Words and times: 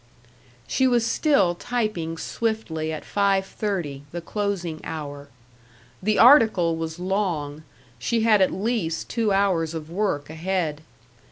She 0.65 0.87
was 0.87 1.05
still 1.05 1.53
typing 1.53 2.17
swiftly 2.17 2.91
at 2.91 3.05
five 3.05 3.45
thirty, 3.45 4.01
the 4.11 4.19
closing 4.19 4.81
hour. 4.83 5.29
The 6.01 6.17
article 6.17 6.75
was 6.75 6.97
long; 6.97 7.61
she 7.99 8.21
had 8.21 8.41
at 8.41 8.51
least 8.51 9.09
two 9.09 9.31
hours 9.31 9.75
of 9.75 9.91
work 9.91 10.27
ahead. 10.27 10.81